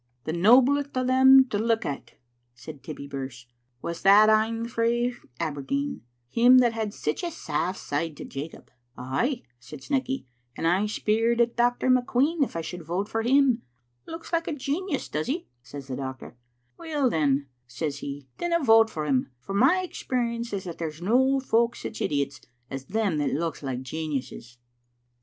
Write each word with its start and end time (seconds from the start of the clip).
""The 0.25 0.33
noblest 0.33 0.97
o* 0.97 1.03
them 1.03 1.45
to 1.49 1.59
look 1.59 1.85
at," 1.85 2.13
said 2.55 2.81
Tibbie 2.81 3.07
Birse," 3.07 3.45
was 3.83 4.01
that 4.01 4.29
ane 4.29 4.65
frae 4.67 5.13
Aberdeen, 5.39 6.01
him 6.27 6.57
that 6.57 6.73
had 6.73 6.91
sic 6.91 7.21
a 7.21 7.29
saft 7.29 7.77
side 7.79 8.17
to 8.17 8.25
Jacob." 8.25 8.71
"Ay," 8.97 9.43
said 9.59 9.81
Snecky, 9.81 10.25
"and 10.57 10.65
I 10.67 10.87
speired 10.87 11.39
at 11.39 11.55
Dr. 11.55 11.87
McQueen 11.91 12.41
if 12.41 12.55
I 12.55 12.61
should 12.61 12.81
vote 12.83 13.09
for 13.09 13.21
him. 13.21 13.61
* 13.85 14.07
Looks 14.07 14.33
like 14.33 14.47
a 14.47 14.53
genius, 14.53 15.07
does 15.07 15.27
Digitized 15.27 15.29
by 15.29 15.35
VjOOQ 15.35 15.37
IC 15.37 15.43
96 15.61 15.65
xrbc 15.67 15.67
Xittle 15.67 15.67
Afnf0tet» 15.67 15.67
he?' 15.67 15.69
says 15.69 15.87
the 15.87 15.95
Doctor. 15.95 16.37
*Weel, 16.79 17.09
then,' 17.11 17.47
says 17.67 17.97
he, 17.99 18.27
*dinna 18.39 18.63
vote 18.63 18.89
for 18.89 19.05
him, 19.05 19.29
for 19.37 19.53
my 19.53 19.81
experience 19.81 20.51
is 20.51 20.63
that 20.63 20.79
there's 20.79 21.03
no 21.03 21.39
folk 21.39 21.75
sic 21.75 22.01
idiots 22.01 22.41
as 22.71 22.85
them 22.85 23.17
that 23.19 23.35
looks 23.35 23.61
like 23.61 23.83
geniuses.'" 23.83 24.57